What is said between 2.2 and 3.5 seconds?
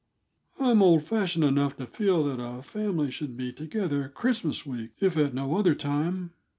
that a family should